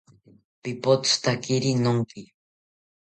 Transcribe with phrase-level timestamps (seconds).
[0.61, 2.21] Pipothotakiri nonki